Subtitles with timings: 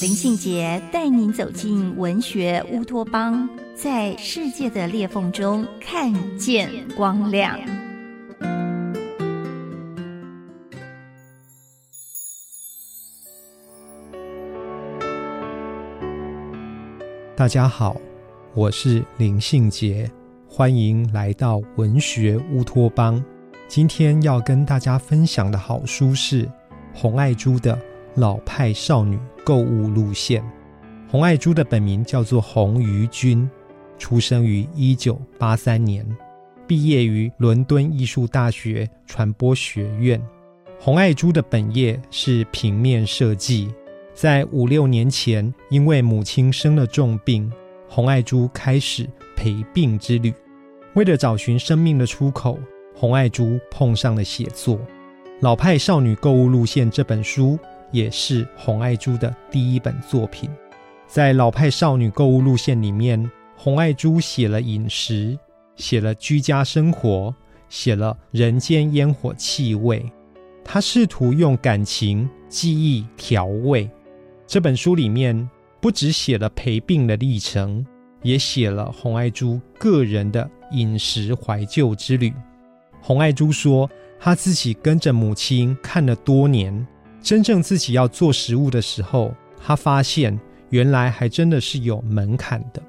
[0.00, 3.46] 林信杰带您走进文学乌托邦。
[3.74, 7.58] 在世界的裂缝中看见光亮。
[17.36, 18.00] 大家好，
[18.54, 20.10] 我是林信杰，
[20.48, 23.22] 欢迎来到文学乌托邦。
[23.68, 26.50] 今天要跟大家分享的好书是
[26.94, 27.76] 洪爱珠的
[28.14, 30.42] 《老派少女购物路线》。
[31.10, 33.48] 洪爱珠的本名叫做洪于君。
[33.98, 36.06] 出生于一九八三年，
[36.66, 40.18] 毕业于伦敦艺术大学传播学院。
[40.78, 43.68] 洪爱珠的本业是平面设计。
[44.14, 47.52] 在五六年前，因为母亲生了重病，
[47.88, 50.32] 洪爱珠开始陪病之旅。
[50.94, 52.58] 为了找寻生命的出口，
[52.94, 54.76] 洪爱珠碰上了写作。
[55.40, 57.58] 《老派少女购物路线》这本书
[57.90, 60.50] 也是洪爱珠的第一本作品。
[61.06, 63.30] 在《老派少女购物路线》里面。
[63.62, 65.38] 洪爱珠写了饮食，
[65.76, 67.34] 写了居家生活，
[67.68, 70.02] 写了人间烟火气味。
[70.64, 73.90] 他试图用感情、记忆调味。
[74.46, 75.46] 这本书里面
[75.78, 77.84] 不只写了陪病的历程，
[78.22, 82.32] 也写了洪爱珠个人的饮食怀旧之旅。
[83.02, 86.86] 洪爱珠说，他自己跟着母亲看了多年，
[87.22, 90.38] 真正自己要做食物的时候，他发现
[90.70, 92.82] 原来还真的是有门槛的。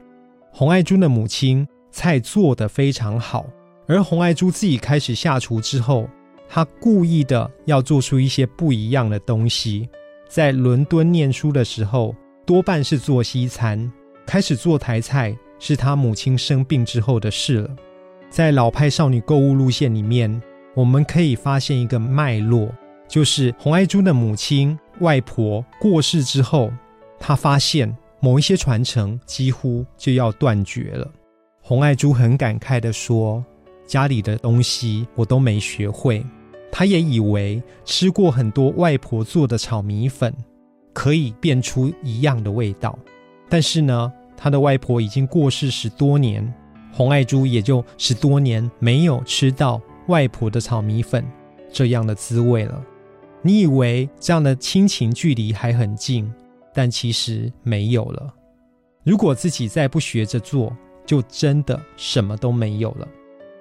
[0.52, 3.46] 洪爱珠的母亲菜做得非常好，
[3.88, 6.08] 而洪爱珠自己开始下厨之后，
[6.50, 9.88] 她故意的要做出一些不一样的东西。
[10.28, 13.92] 在伦敦念书的时候，多半是做西餐，
[14.26, 17.70] 开始做台菜是她母亲生病之后的事了。
[18.30, 20.42] 在老派少女购物路线里面，
[20.74, 22.74] 我们可以发现一个脉络，
[23.12, 26.72] 就是洪爱珠的母亲外婆过世之后，
[27.20, 27.94] 她发现。
[28.24, 31.10] 某一些传承几乎就要断绝了。
[31.60, 33.44] 洪爱珠很感慨地说
[33.88, 36.24] ：“家里的东西我都没学会。”
[36.72, 40.32] 她也以为吃过很多外婆做的炒米粉，
[40.94, 42.96] 可以变出一样的味道。
[43.50, 46.48] 但是呢，她的外婆已经过世十多年，
[46.94, 51.26] 洪爱珠也就十多年没有吃到外婆的炒米粉
[51.74, 52.80] 这样的滋味了。
[53.42, 56.32] 你以为这样的亲情距离还很近？
[56.74, 58.34] 但其实没有了。
[59.04, 60.76] 如果自己再不学着做，
[61.06, 63.08] 就真的什么都没有了。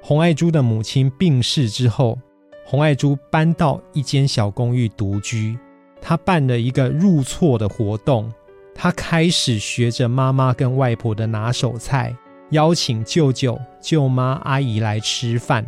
[0.02, 2.18] 洪爱珠的母亲病逝之后，
[2.64, 5.58] 洪爱珠搬到一间小公寓独居。
[6.00, 8.32] 她办了一个入错的活动，
[8.74, 12.14] 她开始学着妈妈跟外婆的拿手菜，
[12.50, 15.66] 邀请舅舅、舅妈、阿姨来吃饭。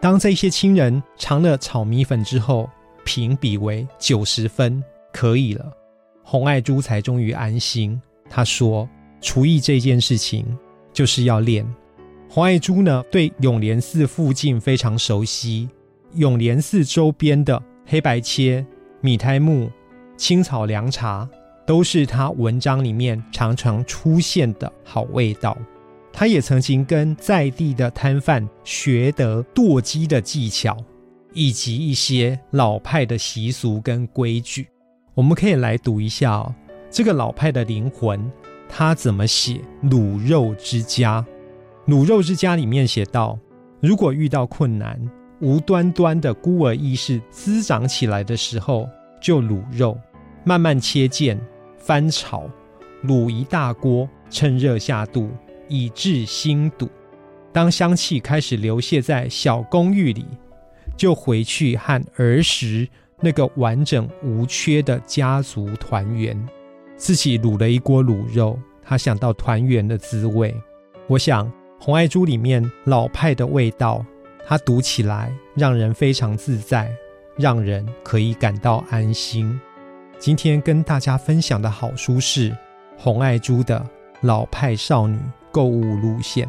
[0.00, 2.68] 当这些亲人尝了炒米粉之后，
[3.04, 4.82] 评比为九十分，
[5.12, 5.72] 可以了。
[6.22, 8.00] 洪爱珠才终于安心。
[8.30, 8.88] 他说
[9.20, 10.46] ：“厨艺这件事情
[10.92, 11.66] 就是要练。”
[12.30, 15.68] 洪爱珠呢，对永莲寺附近非常熟悉。
[16.14, 18.64] 永莲寺周边的黑白切、
[19.00, 19.70] 米苔木、
[20.16, 21.28] 青草凉茶，
[21.66, 25.56] 都是他文章里面常常出现的好味道。
[26.12, 30.76] 他也曾经跟在地的摊贩学得剁鸡的技巧，
[31.34, 34.68] 以及一些老派的习俗跟规矩。
[35.14, 36.54] 我们可以来读一下哦，
[36.90, 38.30] 这个老派的灵魂，
[38.68, 39.60] 他怎么写
[39.90, 41.24] 《卤肉之家》？
[41.92, 43.38] 《卤肉之家》里面写道：
[43.80, 44.98] 如果遇到困难，
[45.40, 48.88] 无端端的孤儿意识滋长起来的时候，
[49.20, 49.98] 就卤肉，
[50.44, 51.38] 慢慢切件，
[51.76, 52.48] 翻炒，
[53.04, 55.30] 卤一大锅，趁热下肚，
[55.68, 56.88] 以治心堵。
[57.52, 60.24] 当香气开始流泻在小公寓里，
[60.96, 62.88] 就回去和儿时。
[63.24, 66.36] 那个完整无缺的家族团圆，
[66.96, 70.52] 自己卤了一锅卤肉，他想到团圆的滋味。
[71.06, 71.46] 我想
[71.78, 74.04] 《红爱珠》里面老派的味道，
[74.44, 76.92] 它读起来让人非常自在，
[77.36, 79.56] 让人可以感到安心。
[80.18, 82.50] 今天跟大家分享的好书是
[82.98, 83.88] 《红爱珠》的
[84.22, 85.16] 老派少女
[85.52, 86.48] 购物路线。